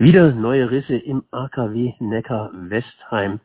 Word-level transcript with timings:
Wieder 0.00 0.30
neue 0.30 0.70
Risse 0.70 0.94
im 0.94 1.24
AKW 1.32 1.92
Neckar 1.98 2.52
Westheim 2.54 3.40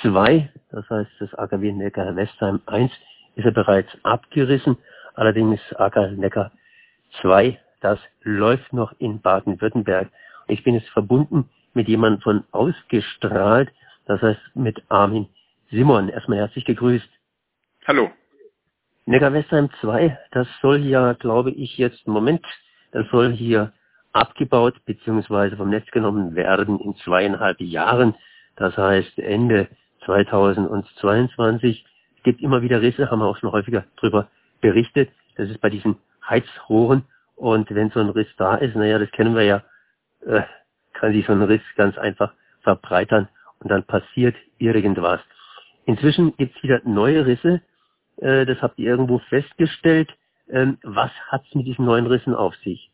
2. 0.00 0.50
Das 0.70 0.88
heißt, 0.88 1.10
das 1.18 1.34
AKW 1.34 1.72
Neckar 1.72 2.16
Westheim 2.16 2.62
1 2.64 2.90
ist 3.36 3.44
ja 3.44 3.50
bereits 3.50 3.90
abgerissen. 4.02 4.78
Allerdings 5.12 5.60
AK 5.76 6.12
Neckar 6.12 6.52
2, 7.20 7.60
das 7.82 7.98
läuft 8.22 8.72
noch 8.72 8.94
in 8.98 9.20
Baden-Württemberg. 9.20 10.08
Ich 10.48 10.64
bin 10.64 10.74
jetzt 10.74 10.88
verbunden 10.88 11.50
mit 11.74 11.86
jemandem 11.86 12.22
von 12.22 12.44
ausgestrahlt, 12.50 13.70
das 14.06 14.22
heißt 14.22 14.40
mit 14.54 14.82
Armin 14.88 15.28
Simon. 15.70 16.08
Erstmal 16.08 16.38
herzlich 16.38 16.64
gegrüßt. 16.64 17.10
Hallo. 17.86 18.10
Neckar 19.04 19.34
Westheim 19.34 19.68
2, 19.82 20.18
das 20.30 20.48
soll 20.62 20.78
ja, 20.78 21.12
glaube 21.12 21.50
ich, 21.50 21.76
jetzt, 21.76 22.08
Moment, 22.08 22.42
das 22.90 23.06
soll 23.10 23.32
hier 23.32 23.74
abgebaut 24.12 24.74
bzw. 24.84 25.56
vom 25.56 25.70
Netz 25.70 25.90
genommen 25.90 26.34
werden 26.34 26.80
in 26.80 26.96
zweieinhalb 26.96 27.60
Jahren. 27.60 28.14
Das 28.56 28.76
heißt 28.76 29.18
Ende 29.18 29.68
2022. 30.04 31.84
Es 32.16 32.22
gibt 32.22 32.42
immer 32.42 32.62
wieder 32.62 32.82
Risse, 32.82 33.10
haben 33.10 33.20
wir 33.20 33.26
auch 33.26 33.36
schon 33.38 33.52
häufiger 33.52 33.84
darüber 33.96 34.28
berichtet. 34.60 35.10
Das 35.36 35.48
ist 35.48 35.60
bei 35.60 35.70
diesen 35.70 35.96
Heizrohren. 36.28 37.04
Und 37.36 37.74
wenn 37.74 37.90
so 37.90 38.00
ein 38.00 38.10
Riss 38.10 38.28
da 38.36 38.56
ist, 38.56 38.76
naja, 38.76 38.98
das 38.98 39.10
kennen 39.12 39.34
wir 39.34 39.44
ja, 39.44 39.62
äh, 40.26 40.42
kann 40.92 41.12
sich 41.12 41.24
so 41.26 41.32
ein 41.32 41.42
Riss 41.42 41.62
ganz 41.76 41.96
einfach 41.96 42.34
verbreitern 42.62 43.28
und 43.60 43.70
dann 43.70 43.84
passiert 43.84 44.36
irgendwas. 44.58 45.20
Inzwischen 45.86 46.36
gibt 46.36 46.56
es 46.56 46.62
wieder 46.62 46.82
neue 46.84 47.24
Risse. 47.24 47.62
Äh, 48.18 48.44
das 48.44 48.60
habt 48.60 48.78
ihr 48.78 48.90
irgendwo 48.90 49.18
festgestellt. 49.30 50.10
Ähm, 50.50 50.78
was 50.82 51.10
hat 51.28 51.42
es 51.48 51.54
mit 51.54 51.66
diesen 51.66 51.86
neuen 51.86 52.06
Rissen 52.06 52.34
auf 52.34 52.54
sich? 52.56 52.89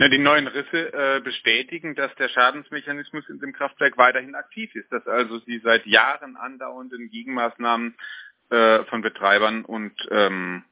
Ja, 0.00 0.08
die 0.08 0.18
neuen 0.18 0.46
Risse 0.46 0.92
äh, 0.92 1.20
bestätigen, 1.20 1.96
dass 1.96 2.14
der 2.14 2.28
Schadensmechanismus 2.28 3.28
in 3.28 3.40
dem 3.40 3.52
Kraftwerk 3.52 3.98
weiterhin 3.98 4.36
aktiv 4.36 4.72
ist, 4.76 4.92
dass 4.92 5.04
also 5.08 5.40
die 5.40 5.58
seit 5.58 5.86
Jahren 5.86 6.36
andauernden 6.36 7.10
Gegenmaßnahmen 7.10 7.96
äh, 8.50 8.84
von 8.84 9.02
Betreibern 9.02 9.64
und, 9.64 9.92
ähm, 10.12 10.62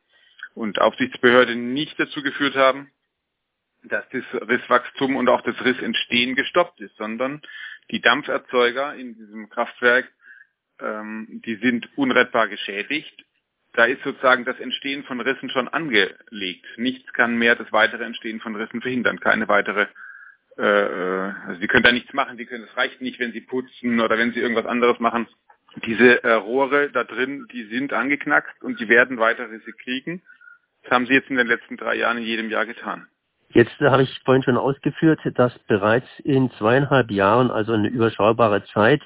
und 0.54 0.80
Aufsichtsbehörde 0.80 1.56
nicht 1.56 1.98
dazu 1.98 2.22
geführt 2.22 2.54
haben, 2.54 2.88
dass 3.82 4.08
das 4.10 4.22
Risswachstum 4.48 5.16
und 5.16 5.28
auch 5.28 5.40
das 5.40 5.60
Rissentstehen 5.64 6.36
gestoppt 6.36 6.80
ist, 6.80 6.96
sondern 6.96 7.42
die 7.90 8.00
Dampferzeuger 8.00 8.94
in 8.94 9.14
diesem 9.16 9.48
Kraftwerk, 9.48 10.08
ähm, 10.80 11.42
die 11.44 11.56
sind 11.56 11.88
unrettbar 11.98 12.46
geschädigt 12.46 13.25
da 13.76 13.84
ist 13.84 14.02
sozusagen 14.02 14.44
das 14.44 14.58
Entstehen 14.58 15.04
von 15.04 15.20
Rissen 15.20 15.50
schon 15.50 15.68
angelegt. 15.68 16.66
Nichts 16.76 17.12
kann 17.12 17.36
mehr 17.36 17.54
das 17.54 17.70
weitere 17.72 18.04
Entstehen 18.04 18.40
von 18.40 18.56
Rissen 18.56 18.80
verhindern. 18.80 19.20
Keine 19.20 19.48
weitere, 19.48 19.86
äh, 20.58 20.62
äh 20.62 21.32
also 21.46 21.60
Sie 21.60 21.66
können 21.66 21.84
da 21.84 21.92
nichts 21.92 22.12
machen. 22.12 22.38
Sie 22.38 22.46
können, 22.46 22.64
es 22.64 22.76
reicht 22.76 23.00
nicht, 23.00 23.20
wenn 23.20 23.32
Sie 23.32 23.42
putzen 23.42 24.00
oder 24.00 24.18
wenn 24.18 24.32
Sie 24.32 24.40
irgendwas 24.40 24.66
anderes 24.66 24.98
machen. 24.98 25.28
Diese 25.84 26.24
äh, 26.24 26.32
Rohre 26.32 26.90
da 26.90 27.04
drin, 27.04 27.46
die 27.52 27.64
sind 27.64 27.92
angeknackst 27.92 28.62
und 28.62 28.80
die 28.80 28.88
werden 28.88 29.18
weiter 29.18 29.50
Risse 29.50 29.72
kriegen. 29.72 30.22
Das 30.82 30.92
haben 30.92 31.06
Sie 31.06 31.12
jetzt 31.12 31.28
in 31.28 31.36
den 31.36 31.46
letzten 31.46 31.76
drei 31.76 31.96
Jahren 31.96 32.18
in 32.18 32.24
jedem 32.24 32.48
Jahr 32.48 32.64
getan. 32.64 33.06
Jetzt 33.50 33.78
habe 33.80 34.02
ich 34.02 34.20
vorhin 34.24 34.42
schon 34.42 34.56
ausgeführt, 34.56 35.20
dass 35.34 35.56
bereits 35.60 36.08
in 36.24 36.50
zweieinhalb 36.52 37.10
Jahren, 37.10 37.50
also 37.50 37.72
eine 37.72 37.88
überschaubare 37.88 38.64
Zeit, 38.66 39.02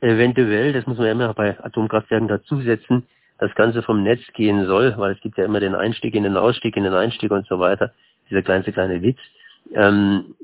eventuell, 0.00 0.72
das 0.72 0.86
muss 0.86 0.96
man 0.96 1.06
ja 1.06 1.12
immer 1.12 1.34
bei 1.34 1.58
Atomkraftwerken 1.62 2.28
dazusetzen, 2.28 3.06
das 3.40 3.54
Ganze 3.54 3.82
vom 3.82 4.02
Netz 4.02 4.20
gehen 4.34 4.66
soll, 4.66 4.94
weil 4.98 5.12
es 5.12 5.20
gibt 5.20 5.38
ja 5.38 5.46
immer 5.46 5.60
den 5.60 5.74
Einstieg 5.74 6.14
in 6.14 6.24
den 6.24 6.36
Ausstieg, 6.36 6.76
in 6.76 6.84
den 6.84 6.92
Einstieg 6.92 7.30
und 7.30 7.46
so 7.46 7.58
weiter, 7.58 7.92
dieser 8.28 8.42
kleinste 8.42 8.72
kleine 8.72 9.02
Witz. 9.02 9.18
Ähm, 9.74 10.34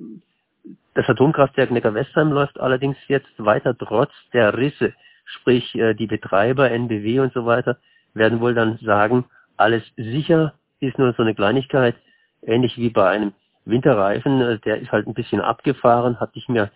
das 0.94 1.08
Atomkraftwerk 1.08 1.70
Neckar-Westheim 1.70 2.32
läuft 2.32 2.58
allerdings 2.58 2.96
jetzt 3.06 3.32
weiter 3.36 3.76
trotz 3.76 4.10
der 4.32 4.56
Risse, 4.56 4.94
sprich 5.26 5.74
äh, 5.74 5.92
die 5.92 6.06
Betreiber, 6.06 6.70
NBW 6.70 7.20
und 7.20 7.34
so 7.34 7.44
weiter, 7.44 7.76
werden 8.14 8.40
wohl 8.40 8.54
dann 8.54 8.78
sagen, 8.78 9.26
alles 9.58 9.82
sicher, 9.96 10.54
ist 10.80 10.98
nur 10.98 11.12
so 11.12 11.22
eine 11.22 11.34
Kleinigkeit, 11.34 11.96
ähnlich 12.42 12.78
wie 12.78 12.88
bei 12.88 13.10
einem 13.10 13.34
Winterreifen, 13.66 14.40
äh, 14.40 14.58
der 14.60 14.80
ist 14.80 14.90
halt 14.90 15.06
ein 15.06 15.14
bisschen 15.14 15.42
abgefahren, 15.42 16.18
hat 16.18 16.34
nicht 16.34 16.48
mehr 16.48 16.70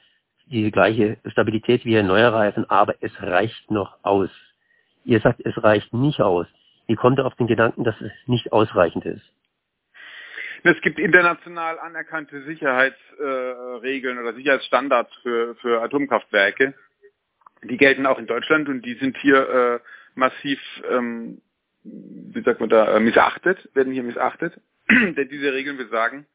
die 0.46 0.70
gleiche 0.70 1.16
Stabilität 1.26 1.86
wie 1.86 1.96
ein 1.96 2.06
neuer 2.06 2.32
Reifen, 2.32 2.68
aber 2.68 2.94
es 3.00 3.12
reicht 3.22 3.70
noch 3.70 3.96
aus. 4.02 4.30
Ihr 5.04 5.20
sagt, 5.20 5.40
es 5.44 5.62
reicht 5.62 5.92
nicht 5.92 6.20
aus. 6.20 6.46
Wie 6.86 6.96
kommt 6.96 7.18
ihr 7.18 7.26
auf 7.26 7.36
den 7.36 7.46
Gedanken, 7.46 7.84
dass 7.84 8.00
es 8.00 8.12
nicht 8.26 8.52
ausreichend 8.52 9.04
ist? 9.04 9.22
Es 10.62 10.80
gibt 10.82 10.98
international 10.98 11.78
anerkannte 11.78 12.42
Sicherheitsregeln 12.42 14.18
äh, 14.18 14.20
oder 14.20 14.34
Sicherheitsstandards 14.34 15.14
für, 15.22 15.54
für 15.56 15.82
Atomkraftwerke. 15.82 16.74
Die 17.62 17.76
gelten 17.76 18.06
auch 18.06 18.18
in 18.18 18.26
Deutschland 18.26 18.68
und 18.68 18.82
die 18.82 18.94
sind 18.94 19.16
hier 19.18 19.48
äh, 19.48 19.80
massiv, 20.14 20.60
ähm, 20.90 21.40
wie 21.82 22.42
sagt 22.42 22.60
man 22.60 22.68
da, 22.68 22.96
äh, 22.96 23.00
missachtet, 23.00 23.74
werden 23.74 23.92
hier 23.92 24.02
missachtet. 24.02 24.60
Denn 24.88 25.28
diese 25.28 25.52
Regeln 25.52 25.76
besagen, 25.76 26.26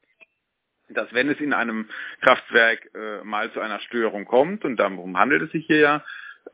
dass 0.89 1.11
wenn 1.13 1.29
es 1.29 1.39
in 1.39 1.53
einem 1.53 1.89
Kraftwerk 2.21 2.89
äh, 2.95 3.23
mal 3.23 3.51
zu 3.51 3.59
einer 3.59 3.79
Störung 3.79 4.25
kommt, 4.25 4.65
und 4.65 4.77
darum 4.77 5.17
handelt 5.17 5.43
es 5.43 5.51
sich 5.51 5.65
hier 5.65 5.79
ja, 5.79 6.03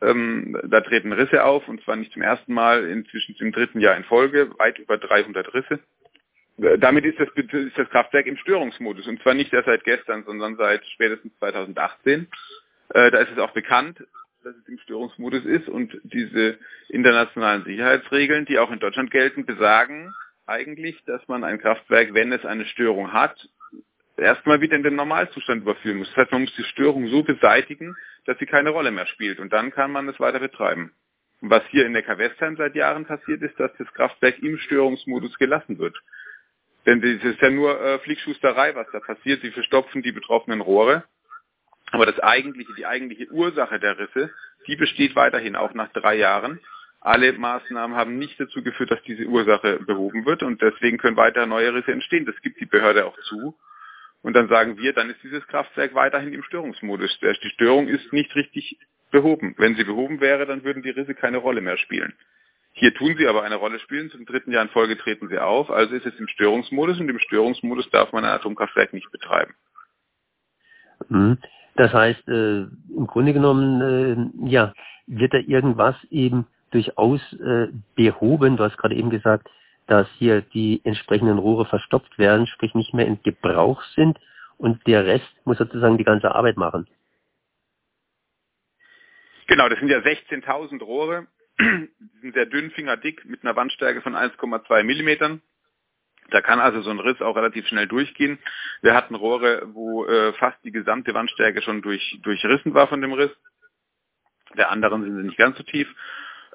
ähm, 0.01 0.59
da 0.67 0.81
treten 0.81 1.13
Risse 1.13 1.43
auf 1.43 1.67
und 1.67 1.81
zwar 1.83 1.95
nicht 1.95 2.11
zum 2.13 2.21
ersten 2.21 2.53
Mal, 2.53 2.85
inzwischen 2.85 3.35
zum 3.35 3.51
dritten 3.51 3.79
Jahr 3.79 3.95
in 3.95 4.03
Folge, 4.03 4.51
weit 4.57 4.79
über 4.79 4.97
300 4.97 5.53
Risse. 5.53 5.79
Äh, 6.61 6.77
damit 6.77 7.05
ist 7.05 7.19
das, 7.19 7.29
ist 7.35 7.77
das 7.77 7.89
Kraftwerk 7.89 8.25
im 8.25 8.37
Störungsmodus 8.37 9.07
und 9.07 9.21
zwar 9.21 9.33
nicht 9.33 9.53
erst 9.53 9.67
seit 9.67 9.83
gestern, 9.83 10.23
sondern 10.25 10.57
seit 10.57 10.85
spätestens 10.87 11.37
2018. 11.39 12.27
Äh, 12.93 13.11
da 13.11 13.19
ist 13.19 13.31
es 13.31 13.39
auch 13.39 13.51
bekannt, 13.51 14.03
dass 14.43 14.55
es 14.55 14.67
im 14.67 14.79
Störungsmodus 14.79 15.45
ist 15.45 15.69
und 15.69 15.95
diese 16.03 16.57
internationalen 16.89 17.63
Sicherheitsregeln, 17.63 18.45
die 18.45 18.57
auch 18.57 18.71
in 18.71 18.79
Deutschland 18.79 19.11
gelten, 19.11 19.45
besagen 19.45 20.13
eigentlich, 20.47 21.01
dass 21.05 21.25
man 21.27 21.43
ein 21.43 21.59
Kraftwerk, 21.59 22.13
wenn 22.13 22.31
es 22.33 22.45
eine 22.45 22.65
Störung 22.65 23.13
hat, 23.13 23.47
erstmal 24.21 24.61
wieder 24.61 24.75
in 24.75 24.83
den 24.83 24.95
Normalzustand 24.95 25.63
überführen 25.63 25.97
muss. 25.97 26.07
Das 26.09 26.17
heißt, 26.17 26.31
man 26.31 26.41
muss 26.41 26.55
die 26.55 26.63
Störung 26.63 27.07
so 27.07 27.23
beseitigen, 27.23 27.95
dass 28.25 28.37
sie 28.39 28.45
keine 28.45 28.69
Rolle 28.69 28.91
mehr 28.91 29.07
spielt. 29.07 29.39
Und 29.39 29.51
dann 29.51 29.71
kann 29.71 29.91
man 29.91 30.07
es 30.07 30.19
weiter 30.19 30.39
betreiben. 30.39 30.93
Und 31.41 31.49
was 31.49 31.63
hier 31.69 31.85
in 31.85 31.91
Neckar-Westheim 31.91 32.55
seit 32.55 32.75
Jahren 32.75 33.05
passiert 33.05 33.41
ist, 33.41 33.59
dass 33.59 33.71
das 33.77 33.91
Kraftwerk 33.93 34.39
im 34.39 34.57
Störungsmodus 34.57 35.37
gelassen 35.37 35.79
wird. 35.79 35.99
Denn 36.85 37.03
es 37.03 37.23
ist 37.23 37.41
ja 37.41 37.49
nur 37.49 37.79
äh, 37.79 37.99
Flickschusterei, 37.99 38.75
was 38.75 38.87
da 38.91 38.99
passiert. 38.99 39.41
Sie 39.41 39.51
verstopfen 39.51 40.01
die 40.01 40.11
betroffenen 40.11 40.61
Rohre. 40.61 41.03
Aber 41.91 42.05
das 42.05 42.19
eigentliche, 42.19 42.73
die 42.75 42.85
eigentliche 42.85 43.29
Ursache 43.31 43.79
der 43.79 43.99
Risse, 43.99 44.31
die 44.67 44.75
besteht 44.75 45.15
weiterhin 45.15 45.55
auch 45.55 45.73
nach 45.73 45.91
drei 45.91 46.15
Jahren. 46.15 46.59
Alle 47.01 47.33
Maßnahmen 47.33 47.97
haben 47.97 48.17
nicht 48.17 48.39
dazu 48.39 48.63
geführt, 48.63 48.91
dass 48.91 49.01
diese 49.03 49.25
Ursache 49.25 49.79
behoben 49.79 50.25
wird 50.25 50.43
und 50.43 50.61
deswegen 50.61 50.99
können 50.99 51.17
weiter 51.17 51.45
neue 51.47 51.73
Risse 51.73 51.91
entstehen. 51.91 52.25
Das 52.25 52.39
gibt 52.41 52.59
die 52.59 52.67
Behörde 52.67 53.05
auch 53.05 53.17
zu. 53.23 53.57
Und 54.21 54.33
dann 54.33 54.49
sagen 54.49 54.77
wir, 54.77 54.93
dann 54.93 55.09
ist 55.09 55.23
dieses 55.23 55.45
Kraftwerk 55.47 55.95
weiterhin 55.95 56.33
im 56.33 56.43
Störungsmodus. 56.43 57.17
Die 57.21 57.49
Störung 57.49 57.87
ist 57.87 58.13
nicht 58.13 58.35
richtig 58.35 58.77
behoben. 59.11 59.55
Wenn 59.57 59.75
sie 59.75 59.83
behoben 59.83 60.21
wäre, 60.21 60.45
dann 60.45 60.63
würden 60.63 60.83
die 60.83 60.91
Risse 60.91 61.15
keine 61.15 61.37
Rolle 61.37 61.61
mehr 61.61 61.77
spielen. 61.77 62.13
Hier 62.73 62.93
tun 62.93 63.15
sie 63.17 63.27
aber 63.27 63.43
eine 63.43 63.55
Rolle 63.55 63.79
spielen. 63.79 64.09
Zum 64.11 64.25
dritten 64.25 64.51
Jahr 64.51 64.63
in 64.63 64.69
Folge 64.69 64.97
treten 64.97 65.27
sie 65.27 65.39
auf. 65.39 65.69
Also 65.69 65.95
ist 65.95 66.05
es 66.05 66.17
im 66.19 66.27
Störungsmodus 66.27 66.99
und 66.99 67.09
im 67.09 67.19
Störungsmodus 67.19 67.89
darf 67.89 68.13
man 68.13 68.23
ein 68.23 68.31
Atomkraftwerk 68.31 68.93
nicht 68.93 69.11
betreiben. 69.11 69.53
Mhm. 71.09 71.37
Das 71.75 71.93
heißt, 71.93 72.27
äh, 72.27 72.61
im 72.61 73.07
Grunde 73.07 73.33
genommen, 73.33 74.33
äh, 74.45 74.49
ja, 74.49 74.73
wird 75.07 75.33
da 75.33 75.39
irgendwas 75.39 75.95
eben 76.09 76.47
durchaus 76.71 77.21
äh, 77.33 77.67
behoben. 77.95 78.57
Du 78.57 78.63
hast 78.63 78.77
gerade 78.77 78.95
eben 78.95 79.09
gesagt, 79.09 79.49
dass 79.87 80.07
hier 80.17 80.41
die 80.41 80.81
entsprechenden 80.83 81.37
Rohre 81.37 81.65
verstopft 81.65 82.17
werden, 82.17 82.47
sprich 82.47 82.73
nicht 82.75 82.93
mehr 82.93 83.07
in 83.07 83.21
Gebrauch 83.23 83.81
sind 83.95 84.19
und 84.57 84.85
der 84.87 85.05
Rest 85.05 85.33
muss 85.43 85.57
sozusagen 85.57 85.97
die 85.97 86.03
ganze 86.03 86.33
Arbeit 86.33 86.57
machen. 86.57 86.87
Genau, 89.47 89.67
das 89.67 89.79
sind 89.79 89.89
ja 89.89 89.99
16.000 89.99 90.81
Rohre, 90.81 91.27
die 91.59 92.19
sind 92.21 92.33
sehr 92.33 92.45
dünn, 92.45 92.71
fingerdick, 92.71 93.25
mit 93.25 93.43
einer 93.43 93.55
Wandstärke 93.55 94.01
von 94.01 94.15
1,2 94.15 94.83
Millimetern. 94.83 95.41
Da 96.29 96.41
kann 96.41 96.61
also 96.61 96.81
so 96.81 96.89
ein 96.89 96.99
Riss 96.99 97.21
auch 97.21 97.35
relativ 97.35 97.67
schnell 97.67 97.87
durchgehen. 97.87 98.39
Wir 98.81 98.93
hatten 98.93 99.15
Rohre, 99.15 99.63
wo 99.73 100.05
äh, 100.05 100.31
fast 100.33 100.63
die 100.63 100.71
gesamte 100.71 101.13
Wandstärke 101.13 101.61
schon 101.61 101.81
durch, 101.81 102.19
durchrissen 102.23 102.73
war 102.73 102.87
von 102.87 103.01
dem 103.01 103.11
Riss. 103.11 103.31
Der 104.57 104.71
anderen 104.71 105.03
sind 105.03 105.17
sie 105.17 105.23
nicht 105.23 105.37
ganz 105.37 105.57
so 105.57 105.63
tief. 105.63 105.93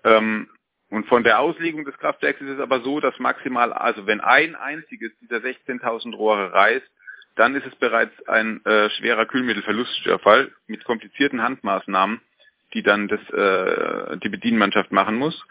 Ähm, 0.04 0.48
und 0.90 1.06
von 1.06 1.24
der 1.24 1.40
Auslegung 1.40 1.84
des 1.84 1.98
Kraftwerks 1.98 2.40
ist 2.40 2.50
es 2.50 2.60
aber 2.60 2.80
so, 2.80 3.00
dass 3.00 3.18
maximal, 3.18 3.72
also 3.72 4.06
wenn 4.06 4.20
ein 4.20 4.54
einziges 4.54 5.12
dieser 5.20 5.38
16.000 5.38 6.14
Rohre 6.14 6.52
reißt, 6.52 6.86
dann 7.34 7.54
ist 7.54 7.66
es 7.66 7.74
bereits 7.76 8.12
ein 8.28 8.64
äh, 8.64 8.88
schwerer 8.90 9.26
Kühlmittelverluststörfall 9.26 10.50
mit 10.68 10.84
komplizierten 10.84 11.42
Handmaßnahmen, 11.42 12.20
die 12.72 12.82
dann 12.82 13.08
das, 13.08 13.20
äh, 13.30 14.16
die 14.18 14.28
Bedienmannschaft 14.28 14.92
machen 14.92 15.16
muss. 15.16 15.44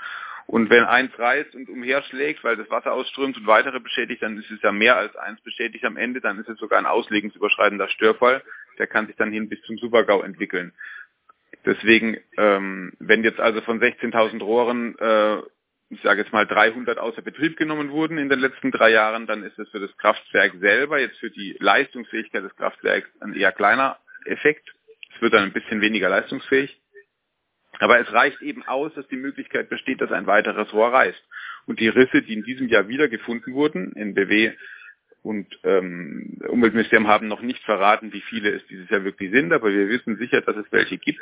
Und 0.47 0.69
wenn 0.69 0.83
eins 0.83 1.17
reißt 1.17 1.55
und 1.55 1.69
umherschlägt, 1.69 2.43
weil 2.43 2.55
das 2.55 2.69
Wasser 2.69 2.93
ausströmt 2.93 3.35
und 3.37 3.47
weitere 3.47 3.79
beschädigt, 3.79 4.21
dann 4.21 4.37
ist 4.37 4.49
es 4.51 4.61
ja 4.61 4.71
mehr 4.71 4.95
als 4.95 5.15
eins 5.15 5.41
beschädigt 5.41 5.83
am 5.85 5.97
Ende, 5.97 6.21
dann 6.21 6.39
ist 6.39 6.49
es 6.49 6.59
sogar 6.59 6.79
ein 6.79 6.85
auslegungsüberschreitender 6.85 7.89
Störfall. 7.89 8.43
der 8.77 8.87
kann 8.87 9.07
sich 9.07 9.15
dann 9.15 9.31
hin 9.31 9.49
bis 9.49 9.61
zum 9.61 9.77
Supergau 9.77 10.21
entwickeln. 10.21 10.73
Deswegen, 11.65 12.17
ähm, 12.37 12.93
wenn 12.99 13.23
jetzt 13.23 13.39
also 13.39 13.61
von 13.61 13.79
16.000 13.79 14.41
Rohren, 14.43 14.97
äh, 14.99 15.37
ich 15.89 16.01
sage 16.01 16.21
jetzt 16.21 16.33
mal 16.33 16.45
300 16.45 16.97
außer 16.97 17.21
Betrieb 17.21 17.57
genommen 17.57 17.91
wurden 17.91 18.17
in 18.17 18.29
den 18.29 18.39
letzten 18.39 18.71
drei 18.71 18.91
Jahren, 18.91 19.27
dann 19.27 19.43
ist 19.43 19.57
es 19.57 19.69
für 19.69 19.79
das 19.79 19.95
Kraftwerk 19.97 20.53
selber, 20.59 20.99
jetzt 20.99 21.17
für 21.17 21.31
die 21.31 21.55
Leistungsfähigkeit 21.59 22.43
des 22.43 22.55
Kraftwerks 22.55 23.09
ein 23.21 23.33
eher 23.33 23.51
kleiner 23.51 23.97
Effekt. 24.25 24.67
Es 25.15 25.21
wird 25.21 25.33
dann 25.33 25.43
ein 25.43 25.53
bisschen 25.53 25.81
weniger 25.81 26.09
leistungsfähig. 26.09 26.79
Aber 27.79 27.99
es 27.99 28.11
reicht 28.11 28.41
eben 28.41 28.63
aus, 28.63 28.93
dass 28.93 29.07
die 29.07 29.17
Möglichkeit 29.17 29.69
besteht, 29.69 30.01
dass 30.01 30.11
ein 30.11 30.27
weiteres 30.27 30.71
Rohr 30.73 30.93
reißt. 30.93 31.21
Und 31.65 31.79
die 31.79 31.89
Risse, 31.89 32.21
die 32.21 32.33
in 32.33 32.43
diesem 32.43 32.67
Jahr 32.67 32.87
wieder 32.87 33.07
gefunden 33.07 33.53
wurden, 33.53 33.95
NBW 33.95 34.53
und 35.23 35.47
ähm, 35.63 36.39
Umweltministerium 36.47 37.07
haben 37.07 37.27
noch 37.27 37.41
nicht 37.41 37.63
verraten, 37.63 38.13
wie 38.13 38.21
viele 38.21 38.51
es 38.51 38.65
dieses 38.67 38.89
Jahr 38.89 39.03
wirklich 39.03 39.31
sind, 39.31 39.51
aber 39.51 39.71
wir 39.71 39.89
wissen 39.89 40.17
sicher, 40.17 40.41
dass 40.41 40.55
es 40.55 40.71
welche 40.71 40.99
gibt, 40.99 41.19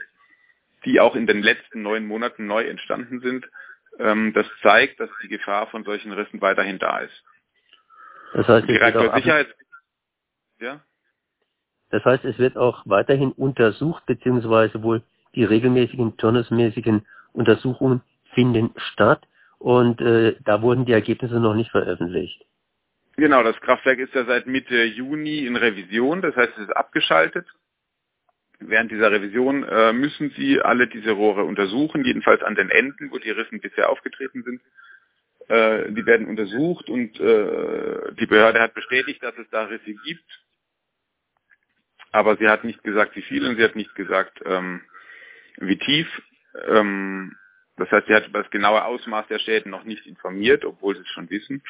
die 0.86 1.00
auch 1.00 1.16
in 1.16 1.28
den 1.28 1.42
letzten 1.42 1.82
neun 1.82 2.06
Monaten 2.06 2.46
neu 2.46 2.64
entstanden 2.64 3.20
sind. 3.22 3.48
Ähm, 4.00 4.34
das 4.34 4.48
zeigt, 4.62 5.00
dass 5.00 5.10
die 5.22 5.30
Gefahr 5.30 5.68
von 5.68 5.84
solchen 5.84 6.12
Rissen 6.12 6.42
weiterhin 6.42 6.80
da 6.80 7.00
ist. 7.00 7.24
Das 8.34 8.48
heißt, 8.48 8.68
die 8.68 8.76
Reaktorsicherheit, 8.76 9.56
ja? 10.60 10.82
Das 11.92 12.04
heißt, 12.04 12.26
es 12.26 12.40
wird 12.40 12.58
auch 12.58 12.82
weiterhin 12.86 13.32
untersucht, 13.32 14.06
beziehungsweise 14.08 14.82
wohl 14.82 15.04
die 15.36 15.44
regelmäßigen, 15.44 16.18
turnusmäßigen 16.18 17.06
Untersuchungen 17.34 18.02
finden 18.34 18.74
statt 18.78 19.28
und 19.60 20.02
äh, 20.02 20.36
da 20.44 20.62
wurden 20.62 20.86
die 20.86 20.92
Ergebnisse 20.92 21.40
noch 21.40 21.54
nicht 21.54 21.70
veröffentlicht. 21.70 22.44
Genau, 23.16 23.44
das 23.44 23.60
Kraftwerk 23.62 24.00
ist 24.00 24.16
ja 24.16 24.26
seit 24.26 24.48
Mitte 24.48 24.84
Juni 24.84 25.46
in 25.46 25.56
Revision, 25.56 26.22
das 26.22 26.36
heißt, 26.36 26.54
es 26.58 26.64
ist 26.64 26.76
abgeschaltet. 26.76 27.46
Während 28.60 28.92
dieser 28.92 29.12
Revision 29.12 29.64
äh, 29.64 29.94
müssen 29.94 30.32
Sie 30.38 30.62
alle 30.62 30.88
diese 30.88 31.12
Rohre 31.12 31.44
untersuchen, 31.44 32.06
jedenfalls 32.06 32.42
an 32.44 32.56
den 32.56 32.70
Enden, 32.70 33.12
wo 33.12 33.18
die 33.18 33.32
Rissen 33.32 33.60
bisher 33.60 33.90
aufgetreten 33.90 34.44
sind. 34.44 34.62
Äh, 35.50 35.92
die 35.92 36.06
werden 36.06 36.28
untersucht 36.28 36.90
und 36.90 37.20
äh, 37.20 38.14
die 38.20 38.26
Behörde 38.26 38.62
hat 38.62 38.74
bestätigt, 38.74 39.22
dass 39.22 39.38
es 39.38 39.50
da 39.50 39.66
Risse 39.66 39.94
gibt. 40.06 40.44
Aber 42.12 42.38
sie 42.38 42.48
hat 42.48 42.64
nicht 42.64 42.84
gesagt, 42.84 43.16
wie 43.16 43.24
viele 43.24 43.50
und 43.50 43.58
sie 43.58 43.64
hat 43.64 43.76
nicht 43.76 43.94
gesagt, 43.96 44.40
ähm, 44.46 44.82
wie 45.58 45.78
tief. 45.78 46.08
Ähm, 46.68 47.36
das 47.76 47.90
heißt, 47.92 48.08
sie 48.08 48.14
hat 48.14 48.28
über 48.28 48.44
das 48.44 48.52
genaue 48.52 48.86
Ausmaß 48.86 49.28
der 49.28 49.40
Schäden 49.40 49.72
noch 49.72 49.84
nicht 49.84 50.06
informiert, 50.06 50.64
obwohl 50.64 50.96
sie 50.96 51.02
es 51.02 51.10
schon 51.10 51.30
wissen. 51.30 51.64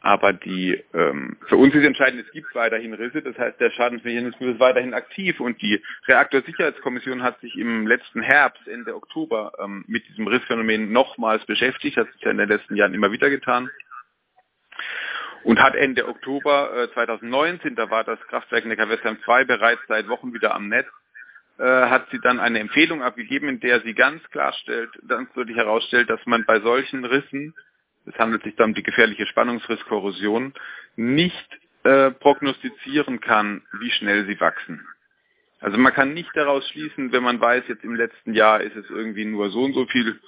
Aber 0.00 0.32
die 0.32 0.82
ähm, 0.94 1.36
für 1.48 1.56
uns 1.56 1.74
ist 1.74 1.84
entscheidend, 1.84 2.24
es 2.24 2.32
gibt 2.32 2.54
weiterhin 2.54 2.94
Risse, 2.94 3.20
das 3.20 3.36
heißt, 3.36 3.58
der 3.58 3.70
Schadensmechanismus 3.72 4.54
ist 4.54 4.60
weiterhin 4.60 4.94
aktiv 4.94 5.40
und 5.40 5.60
die 5.60 5.82
Reaktorsicherheitskommission 6.06 7.22
hat 7.22 7.40
sich 7.40 7.56
im 7.56 7.86
letzten 7.86 8.22
Herbst, 8.22 8.66
Ende 8.68 8.94
Oktober, 8.94 9.52
ähm, 9.58 9.84
mit 9.88 10.06
diesem 10.08 10.28
Rissphänomen 10.28 10.92
nochmals 10.92 11.44
beschäftigt, 11.46 11.96
hat 11.96 12.12
sich 12.12 12.22
ja 12.22 12.30
in 12.30 12.38
den 12.38 12.48
letzten 12.48 12.76
Jahren 12.76 12.94
immer 12.94 13.10
wieder 13.10 13.28
getan 13.28 13.70
und 15.42 15.60
hat 15.60 15.74
Ende 15.74 16.06
Oktober 16.06 16.76
äh, 16.76 16.92
2019, 16.92 17.74
da 17.74 17.90
war 17.90 18.04
das 18.04 18.20
Kraftwerk 18.28 18.66
Neckarwestheim 18.66 19.18
2 19.24 19.44
bereits 19.44 19.82
seit 19.88 20.08
Wochen 20.08 20.32
wieder 20.32 20.54
am 20.54 20.68
Netz, 20.68 20.88
äh, 21.58 21.64
hat 21.64 22.08
sie 22.10 22.20
dann 22.20 22.38
eine 22.38 22.60
Empfehlung 22.60 23.02
abgegeben, 23.02 23.48
in 23.48 23.60
der 23.60 23.80
sie 23.80 23.94
ganz 23.94 24.22
klarstellt, 24.30 24.90
ganz 25.08 25.32
deutlich 25.32 25.56
herausstellt, 25.56 26.08
dass 26.08 26.24
man 26.26 26.44
bei 26.44 26.60
solchen 26.60 27.04
Rissen, 27.04 27.54
es 28.08 28.18
handelt 28.18 28.42
sich 28.42 28.56
dann 28.56 28.70
um 28.70 28.74
die 28.74 28.82
gefährliche 28.82 29.26
Spannungsrisskorrosion, 29.26 30.54
nicht 30.96 31.48
äh, 31.84 32.10
prognostizieren 32.10 33.20
kann, 33.20 33.62
wie 33.80 33.90
schnell 33.90 34.26
sie 34.26 34.40
wachsen. 34.40 34.86
Also 35.60 35.76
man 35.76 35.92
kann 35.92 36.14
nicht 36.14 36.30
daraus 36.34 36.68
schließen, 36.68 37.12
wenn 37.12 37.22
man 37.22 37.40
weiß, 37.40 37.64
jetzt 37.68 37.84
im 37.84 37.96
letzten 37.96 38.32
Jahr 38.32 38.60
ist 38.60 38.76
es 38.76 38.88
irgendwie 38.90 39.24
nur 39.24 39.50
so 39.50 39.64
und 39.64 39.74
so 39.74 39.86
viel 39.86 40.20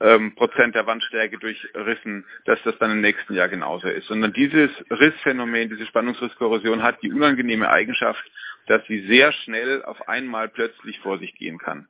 ähm, 0.00 0.34
Prozent 0.34 0.74
der 0.74 0.86
Wandstärke 0.86 1.38
durchrissen, 1.38 2.24
dass 2.44 2.60
das 2.64 2.76
dann 2.78 2.90
im 2.90 3.00
nächsten 3.00 3.34
Jahr 3.34 3.48
genauso 3.48 3.88
ist. 3.88 4.06
Sondern 4.08 4.32
dieses 4.32 4.70
Rissphänomen, 4.90 5.68
diese 5.68 5.86
Spannungsrisskorrosion 5.86 6.82
hat 6.82 7.00
die 7.02 7.12
unangenehme 7.12 7.68
Eigenschaft, 7.70 8.22
dass 8.66 8.84
sie 8.86 9.06
sehr 9.06 9.32
schnell 9.32 9.84
auf 9.84 10.08
einmal 10.08 10.48
plötzlich 10.48 10.98
vor 11.00 11.18
sich 11.18 11.34
gehen 11.36 11.58
kann. 11.58 11.86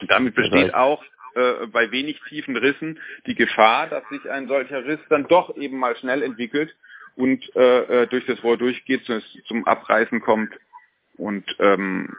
Und 0.00 0.10
damit 0.10 0.34
besteht 0.34 0.74
auch 0.74 1.02
äh, 1.36 1.66
bei 1.66 1.90
wenig 1.90 2.20
tiefen 2.28 2.56
Rissen 2.56 2.98
die 3.26 3.34
Gefahr, 3.34 3.88
dass 3.88 4.08
sich 4.08 4.28
ein 4.30 4.48
solcher 4.48 4.84
Riss 4.84 5.00
dann 5.08 5.28
doch 5.28 5.56
eben 5.56 5.78
mal 5.78 5.96
schnell 5.96 6.22
entwickelt 6.22 6.74
und 7.14 7.44
äh, 7.54 8.02
äh 8.02 8.06
durch 8.06 8.26
das 8.26 8.42
Rohr 8.42 8.56
durchgeht, 8.56 9.02
zum 9.46 9.66
Abreißen 9.66 10.20
kommt 10.20 10.52
und 11.16 11.44
ähm, 11.58 12.14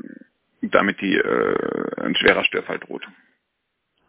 damit 0.61 1.01
die, 1.01 1.15
äh, 1.15 2.01
ein 2.01 2.15
schwerer 2.15 2.43
Störfall 2.43 2.79
droht. 2.79 3.07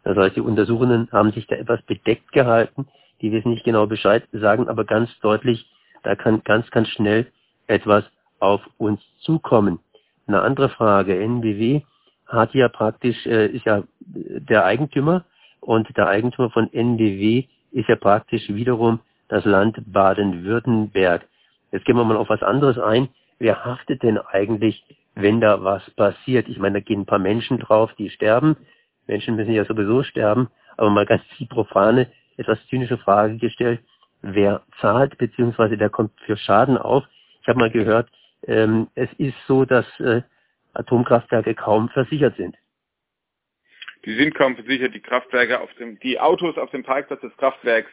Das 0.03 0.17
heißt, 0.17 0.35
die 0.35 0.41
Untersuchenden 0.41 1.09
haben 1.11 1.31
sich 1.31 1.45
da 1.47 1.55
etwas 1.55 1.81
bedeckt 1.83 2.31
gehalten, 2.31 2.87
die 3.21 3.31
wissen 3.31 3.51
nicht 3.51 3.65
genau 3.65 3.85
Bescheid, 3.85 4.27
sagen 4.31 4.69
aber 4.69 4.85
ganz 4.85 5.09
deutlich, 5.19 5.69
da 6.03 6.15
kann 6.15 6.43
ganz, 6.43 6.69
ganz 6.71 6.87
schnell 6.89 7.27
etwas 7.67 8.05
auf 8.39 8.61
uns 8.77 9.01
zukommen. 9.19 9.79
Eine 10.27 10.41
andere 10.41 10.69
Frage, 10.69 11.19
NBW 11.19 11.81
hat 12.29 12.53
ja 12.53 12.69
praktisch, 12.69 13.25
äh, 13.25 13.47
ist 13.47 13.65
ja 13.65 13.83
der 13.99 14.65
Eigentümer 14.65 15.25
und 15.59 15.95
der 15.97 16.07
Eigentümer 16.07 16.49
von 16.51 16.71
NBW 16.71 17.45
ist 17.71 17.89
ja 17.89 17.95
praktisch 17.95 18.47
wiederum 18.49 18.99
das 19.27 19.45
Land 19.45 19.77
Baden-Württemberg. 19.85 21.27
Jetzt 21.71 21.85
gehen 21.85 21.95
wir 21.95 22.03
mal 22.03 22.17
auf 22.17 22.29
was 22.29 22.41
anderes 22.41 22.79
ein. 22.79 23.09
Wer 23.37 23.63
haftet 23.63 24.03
denn 24.03 24.17
eigentlich, 24.17 24.83
wenn 25.15 25.41
da 25.41 25.63
was 25.63 25.87
passiert? 25.91 26.47
Ich 26.47 26.57
meine, 26.57 26.79
da 26.79 26.79
gehen 26.79 27.01
ein 27.01 27.05
paar 27.05 27.19
Menschen 27.19 27.59
drauf, 27.59 27.91
die 27.97 28.09
sterben. 28.09 28.57
Menschen 29.07 29.35
müssen 29.35 29.53
ja 29.53 29.65
sowieso 29.65 30.03
sterben. 30.03 30.49
Aber 30.77 30.89
mal 30.89 31.05
ganz 31.05 31.23
die 31.37 31.45
profane, 31.45 32.07
etwas 32.37 32.59
zynische 32.67 32.97
Frage 32.97 33.37
gestellt. 33.37 33.81
Wer 34.21 34.61
zahlt, 34.81 35.17
beziehungsweise 35.17 35.79
wer 35.79 35.89
kommt 35.89 36.11
für 36.25 36.37
Schaden 36.37 36.77
auf? 36.77 37.03
Ich 37.41 37.47
habe 37.47 37.59
mal 37.59 37.69
gehört, 37.69 38.09
ähm, 38.47 38.87
es 38.95 39.09
ist 39.17 39.35
so, 39.47 39.65
dass 39.65 39.85
äh, 39.99 40.21
Atomkraftwerke 40.73 41.55
kaum 41.55 41.89
versichert 41.89 42.35
sind. 42.37 42.55
Die 44.05 44.15
sind 44.15 44.33
kaum 44.35 44.55
versichert, 44.55 44.93
die 44.93 45.01
Kraftwerke 45.01 45.59
auf 45.59 45.73
dem, 45.75 45.99
die 45.99 46.19
Autos 46.19 46.57
auf 46.57 46.71
dem 46.71 46.83
Parkplatz 46.83 47.21
des 47.21 47.35
Kraftwerks, 47.37 47.91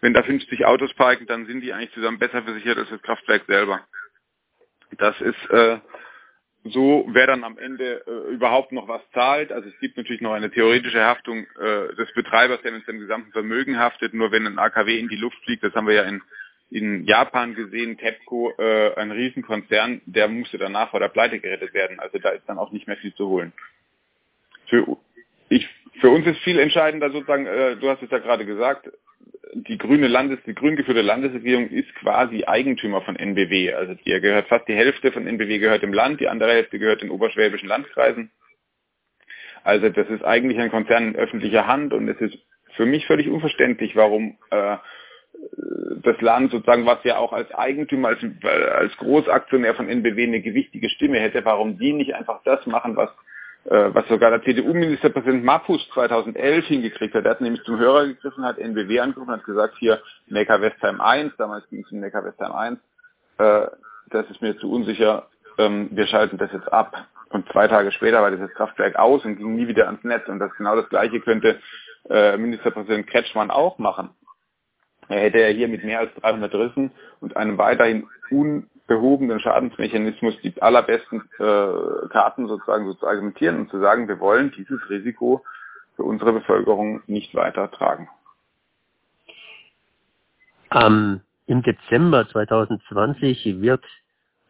wenn 0.00 0.12
da 0.12 0.22
50 0.22 0.64
Autos 0.66 0.92
parken, 0.94 1.26
dann 1.26 1.46
sind 1.46 1.60
die 1.60 1.72
eigentlich 1.72 1.92
zusammen 1.92 2.18
besser 2.18 2.42
versichert 2.42 2.78
als 2.78 2.90
das 2.90 3.02
Kraftwerk 3.02 3.44
selber. 3.46 3.80
Das 4.98 5.18
ist 5.20 5.50
äh, 5.50 5.78
so, 6.64 7.06
wer 7.08 7.26
dann 7.26 7.44
am 7.44 7.58
Ende 7.58 8.04
äh, 8.06 8.32
überhaupt 8.32 8.72
noch 8.72 8.88
was 8.88 9.02
zahlt. 9.12 9.52
Also 9.52 9.68
es 9.68 9.78
gibt 9.80 9.96
natürlich 9.96 10.22
noch 10.22 10.32
eine 10.32 10.50
theoretische 10.50 11.02
Haftung 11.02 11.46
äh, 11.60 11.94
des 11.94 12.12
Betreibers, 12.14 12.60
der 12.62 12.72
mit 12.72 12.86
seinem 12.86 13.00
gesamten 13.00 13.32
Vermögen 13.32 13.78
haftet. 13.78 14.14
Nur 14.14 14.32
wenn 14.32 14.46
ein 14.46 14.58
AKW 14.58 14.98
in 14.98 15.08
die 15.08 15.16
Luft 15.16 15.36
fliegt, 15.44 15.62
das 15.62 15.74
haben 15.74 15.86
wir 15.86 15.94
ja 15.94 16.02
in 16.04 16.22
in 16.70 17.04
Japan 17.04 17.54
gesehen, 17.54 17.98
TEPCO, 17.98 18.52
äh, 18.58 18.94
ein 18.96 19.10
Riesenkonzern, 19.10 20.00
der 20.06 20.28
musste 20.28 20.58
danach 20.58 20.90
vor 20.90 21.00
der 21.00 21.08
Pleite 21.08 21.38
gerettet 21.38 21.74
werden. 21.74 22.00
Also 22.00 22.18
da 22.18 22.30
ist 22.30 22.48
dann 22.48 22.58
auch 22.58 22.72
nicht 22.72 22.86
mehr 22.86 22.96
viel 22.96 23.14
zu 23.14 23.28
holen. 23.28 23.52
Für, 24.68 24.96
ich, 25.48 25.68
für 26.00 26.10
uns 26.10 26.26
ist 26.26 26.38
viel 26.40 26.58
entscheidender 26.58 27.10
sozusagen, 27.10 27.46
äh, 27.46 27.76
du 27.76 27.88
hast 27.88 28.02
es 28.02 28.10
ja 28.10 28.18
gerade 28.18 28.44
gesagt, 28.44 28.90
die 29.54 29.78
grüne 29.78 30.08
Landes, 30.08 30.40
die 30.46 30.54
grün 30.54 30.76
geführte 30.76 31.02
Landesregierung 31.02 31.68
ist 31.68 31.94
quasi 31.96 32.44
Eigentümer 32.44 33.02
von 33.02 33.16
NBW. 33.16 33.72
Also 33.74 33.94
die 33.94 34.20
gehört 34.20 34.48
fast 34.48 34.66
die 34.66 34.74
Hälfte 34.74 35.12
von 35.12 35.26
NBW 35.26 35.58
gehört 35.58 35.82
im 35.82 35.92
Land, 35.92 36.20
die 36.20 36.28
andere 36.28 36.52
Hälfte 36.52 36.78
gehört 36.78 37.02
den 37.02 37.10
oberschwäbischen 37.10 37.68
Landkreisen. 37.68 38.30
Also 39.62 39.88
das 39.88 40.08
ist 40.08 40.24
eigentlich 40.24 40.58
ein 40.58 40.70
Konzern 40.70 41.08
in 41.08 41.16
öffentlicher 41.16 41.66
Hand 41.66 41.92
und 41.92 42.08
es 42.08 42.20
ist 42.20 42.36
für 42.74 42.86
mich 42.86 43.06
völlig 43.06 43.28
unverständlich, 43.28 43.94
warum 43.96 44.36
äh, 44.50 44.76
das 46.04 46.20
Land 46.20 46.50
sozusagen, 46.52 46.86
was 46.86 47.02
ja 47.04 47.18
auch 47.18 47.32
als 47.32 47.52
Eigentümer, 47.54 48.08
als, 48.08 48.20
als 48.42 48.96
Großaktionär 48.98 49.74
von 49.74 49.88
NBW 49.88 50.24
eine 50.24 50.40
gewichtige 50.40 50.88
Stimme 50.90 51.18
hätte, 51.18 51.44
warum 51.44 51.78
die 51.78 51.92
nicht 51.92 52.14
einfach 52.14 52.40
das 52.44 52.64
machen, 52.66 52.96
was, 52.96 53.10
äh, 53.64 53.94
was 53.94 54.06
sogar 54.08 54.30
der 54.30 54.42
CDU-Ministerpräsident 54.42 55.44
Mappus 55.44 55.88
2011 55.94 56.66
hingekriegt 56.66 57.14
hat. 57.14 57.24
Er 57.24 57.32
hat 57.32 57.40
nämlich 57.40 57.62
zum 57.64 57.78
Hörer 57.78 58.06
gegriffen, 58.06 58.44
hat 58.44 58.58
NBW 58.58 59.00
angerufen, 59.00 59.32
hat 59.32 59.44
gesagt, 59.44 59.74
hier 59.78 60.00
Neckar-Westheim 60.28 61.00
1, 61.00 61.36
damals 61.36 61.68
ging 61.70 61.82
es 61.84 61.92
um 61.92 62.00
Neckar-Westheim 62.00 62.52
1, 62.52 62.78
äh, 63.38 63.66
das 64.10 64.30
ist 64.30 64.42
mir 64.42 64.56
zu 64.58 64.70
unsicher, 64.70 65.26
ähm, 65.58 65.88
wir 65.92 66.06
schalten 66.06 66.38
das 66.38 66.52
jetzt 66.52 66.72
ab. 66.72 67.06
Und 67.30 67.50
zwei 67.50 67.66
Tage 67.66 67.90
später 67.90 68.22
war 68.22 68.30
dieses 68.30 68.52
Kraftwerk 68.54 68.96
aus 68.96 69.24
und 69.24 69.36
ging 69.36 69.56
nie 69.56 69.66
wieder 69.66 69.86
ans 69.86 70.04
Netz. 70.04 70.28
Und 70.28 70.38
das 70.38 70.54
genau 70.56 70.76
das 70.76 70.88
Gleiche 70.88 71.20
könnte 71.20 71.58
äh, 72.08 72.36
Ministerpräsident 72.36 73.08
Kretschmann 73.08 73.50
auch 73.50 73.78
machen. 73.78 74.10
Er 75.08 75.20
hätte 75.20 75.40
ja 75.40 75.48
hier 75.48 75.68
mit 75.68 75.84
mehr 75.84 76.00
als 76.00 76.14
300 76.20 76.54
Rissen 76.54 76.90
und 77.20 77.36
einem 77.36 77.58
weiterhin 77.58 78.06
unbehobenen 78.30 79.40
Schadensmechanismus 79.40 80.40
die 80.42 80.60
allerbesten 80.60 81.22
äh, 81.38 82.08
Karten 82.08 82.48
sozusagen 82.48 82.86
so 82.86 82.94
zu 82.94 83.06
argumentieren 83.06 83.58
und 83.60 83.70
zu 83.70 83.80
sagen, 83.80 84.08
wir 84.08 84.20
wollen 84.20 84.52
dieses 84.56 84.78
Risiko 84.88 85.44
für 85.96 86.04
unsere 86.04 86.32
Bevölkerung 86.32 87.02
nicht 87.06 87.34
weiter 87.34 87.70
tragen. 87.70 88.08
Ähm, 90.72 91.20
Im 91.46 91.62
Dezember 91.62 92.28
2020 92.28 93.60
wird 93.60 93.84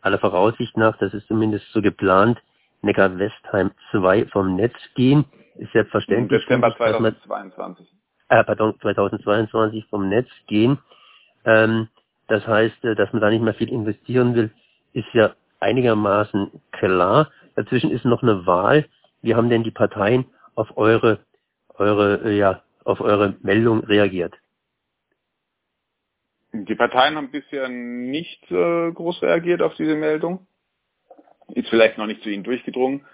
aller 0.01 0.19
Voraussicht 0.19 0.77
nach, 0.77 0.97
das 0.99 1.13
ist 1.15 1.27
zumindest 1.29 1.71
so 1.73 1.83
geplant, 1.83 2.41
Neckar-Westheim 2.83 3.73
2 3.91 4.27
vom 4.27 4.57
Netz 4.57 4.77
gehen. 4.95 5.25
Ist 5.57 5.73
selbstverständlich. 5.73 6.43
Dezember 6.43 6.75
2022. 6.77 7.87
äh, 8.35 8.45
pardon, 8.45 8.75
2022 8.81 9.87
vom 9.87 10.09
Netz 10.09 10.29
gehen. 10.47 10.79
Ähm, 11.45 11.89
das 12.27 12.47
heißt, 12.47 12.85
äh, 12.85 12.95
dass 12.95 13.13
man 13.13 13.23
da 13.23 13.31
nicht 13.31 13.43
mehr 13.43 13.55
viel 13.55 13.71
investieren 13.71 14.35
will, 14.35 14.51
ist 14.93 15.13
ja 15.13 15.35
einigermaßen 15.61 16.51
klar. 16.73 17.31
Dazwischen 17.55 17.91
ist 17.91 18.05
noch 18.05 18.23
eine 18.23 18.47
Wahl. 18.47 18.87
Wie 19.23 19.35
haben 19.35 19.51
denn 19.51 19.63
die 19.63 19.71
Parteien 19.71 20.27
auf 20.55 20.77
eure, 20.77 21.21
eure, 21.75 22.23
äh, 22.25 22.37
ja, 22.37 22.63
auf 22.85 23.01
eure 23.01 23.37
Meldung 23.43 23.85
reagiert? 23.85 24.35
Die 26.53 26.75
Parteien 26.75 27.17
haben 27.17 27.31
bisher 27.31 27.69
nicht 27.69 28.51
äh, 28.51 28.93
groß 28.93 29.23
reagiert 29.23 29.63
auf 29.63 29.75
diese 29.75 29.97
Meldung. 29.97 30.47
Ist 31.49 31.69
vielleicht 31.69 31.99
noch 31.99 32.07
nicht 32.07 32.23
zu 32.23 32.31
ihnen 32.31 32.45
durchgedrungen. 32.45 33.05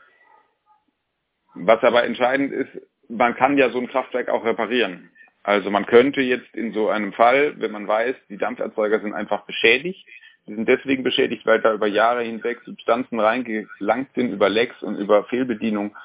Was 1.55 1.83
aber 1.83 2.05
entscheidend 2.05 2.53
ist, 2.53 2.71
man 3.11 3.35
kann 3.37 3.59
ja 3.59 3.71
so 3.71 3.79
ein 3.79 3.89
Kraftwerk 3.89 4.29
auch 4.29 4.45
reparieren. 4.45 5.11
Also 5.43 5.71
man 5.71 5.87
könnte 5.87 6.21
jetzt 6.21 6.55
in 6.55 6.73
so 6.73 6.89
einem 6.89 7.13
Fall, 7.13 7.55
wenn 7.59 7.73
man 7.73 7.89
weiß, 7.89 8.15
die 8.29 8.37
Dampferzeuger 8.37 9.01
sind 9.01 9.15
einfach 9.15 9.47
beschädigt, 9.47 10.07
die 10.47 10.55
sind 10.55 10.69
deswegen 10.69 11.03
beschädigt, 11.03 11.47
weil 11.47 11.61
da 11.61 11.73
über 11.73 11.87
Jahre 11.87 12.23
hinweg 12.23 12.61
Substanzen 12.65 13.21
reingelangt 13.21 14.09
sind, 14.15 14.33
über 14.33 14.49
Lecks 14.49 14.83
und 14.83 14.97
über 14.97 15.25
Fehlbedienung, 15.25 15.97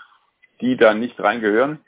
die 0.62 0.78
da 0.78 0.94
nicht 0.94 1.20
reingehören. 1.20 1.80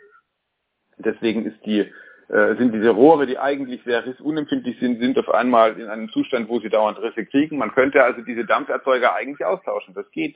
Deswegen 0.98 1.46
ist 1.46 1.66
die 1.66 1.92
äh, 2.30 2.56
sind 2.58 2.74
diese 2.74 2.90
Rohre, 2.90 3.26
die 3.26 3.40
eigentlich 3.40 3.82
sehr 3.84 4.06
rissunempfindlich 4.06 4.78
sind, 4.80 5.00
sind 5.00 5.18
auf 5.18 5.30
einmal 5.30 5.80
in 5.80 5.88
einem 5.88 6.10
Zustand, 6.10 6.50
wo 6.50 6.60
sie 6.60 6.68
dauernd 6.68 7.00
Risse 7.02 7.26
kriegen. 7.26 7.58
Man 7.58 7.74
könnte 7.74 8.04
also 8.04 8.22
diese 8.22 8.44
Dampferzeuger 8.44 9.16
eigentlich 9.16 9.46
austauschen. 9.46 9.94
Das 9.94 10.10
geht. 10.12 10.36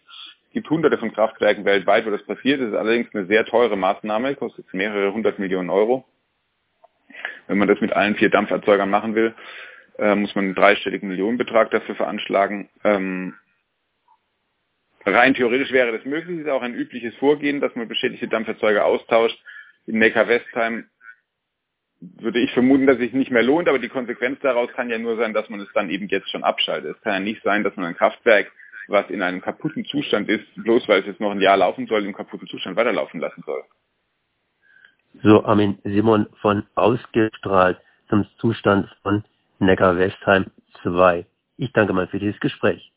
Es 0.52 0.56
gibt 0.56 0.70
hunderte 0.70 0.98
von 0.98 1.14
Kraftwerken 1.14 1.64
weltweit, 1.64 2.06
wo 2.06 2.10
das 2.10 2.26
passiert. 2.26 2.60
Das 2.60 2.68
ist 2.68 2.76
allerdings 2.76 3.08
eine 3.16 3.26
sehr 3.26 3.46
teure 3.46 3.78
Maßnahme, 3.78 4.36
kostet 4.36 4.66
mehrere 4.74 5.14
hundert 5.14 5.40
Millionen 5.40 5.70
Euro. 5.70 6.04
Wenn 7.48 7.58
man 7.58 7.70
das 7.70 7.80
mit 7.80 7.94
allen 7.94 8.18
vier 8.18 8.30
Dampferzeugern 8.30 8.90
machen 8.90 9.16
will, 9.16 9.34
äh, 9.98 10.14
muss 10.14 10.36
man 10.36 10.44
einen 10.44 10.56
dreistelligen 10.56 11.08
Millionenbetrag 11.08 11.72
dafür 11.72 11.96
veranschlagen. 11.96 12.68
Ähm, 12.84 13.34
rein 15.06 15.36
theoretisch 15.36 15.72
wäre 15.72 15.94
das 15.94 16.04
möglich, 16.04 16.40
ist 16.40 16.50
auch 16.50 16.64
ein 16.64 16.76
übliches 16.76 17.16
Vorgehen, 17.16 17.62
dass 17.62 17.74
man 17.76 17.88
beschädigte 17.88 18.28
Dampferzeuger 18.28 18.84
austauscht. 18.84 19.42
In 19.88 20.00
Neckar-Westheim 20.00 20.90
würde 22.02 22.40
ich 22.40 22.52
vermuten, 22.52 22.88
dass 22.88 22.98
es 22.98 23.04
sich 23.04 23.14
nicht 23.14 23.32
mehr 23.32 23.44
lohnt, 23.44 23.70
aber 23.70 23.80
die 23.80 23.88
Konsequenz 23.88 24.38
daraus 24.42 24.70
kann 24.74 24.90
ja 24.90 24.98
nur 24.98 25.16
sein, 25.16 25.34
dass 25.34 25.48
man 25.48 25.62
es 25.62 25.72
dann 25.74 25.90
eben 25.90 26.10
jetzt 26.10 26.30
schon 26.30 26.44
abschaltet. 26.44 26.98
Es 26.98 27.02
kann 27.04 27.14
ja 27.14 27.20
nicht 27.22 27.42
sein, 27.42 27.64
dass 27.64 27.74
man 27.78 27.86
ein 27.86 27.96
Kraftwerk, 27.96 28.52
was 28.88 29.10
in 29.10 29.22
einem 29.22 29.42
kaputten 29.42 29.86
Zustand 29.86 30.30
ist, 30.30 30.46
bloß 30.56 30.88
weil 30.88 31.02
es 31.02 31.08
jetzt 31.08 31.20
noch 31.20 31.32
ein 31.32 31.42
Jahr 31.42 31.58
laufen 31.58 31.88
soll, 31.88 32.06
im 32.06 32.14
kaputten 32.14 32.48
Zustand 32.48 32.76
weiterlaufen 32.76 33.20
lassen 33.20 33.44
soll. 33.46 33.64
So 35.24 35.44
Armin 35.44 35.78
Simon 35.84 36.28
von 36.42 36.64
ausgestrahlt 36.76 37.80
zum 38.10 38.26
Zustand 38.38 38.88
von 39.04 39.24
Neckar-Westheim 39.60 40.46
2. 40.84 41.26
Ich 41.58 41.72
danke 41.74 41.94
mal 41.94 42.08
für 42.08 42.20
dieses 42.20 42.40
Gespräch. 42.40 42.91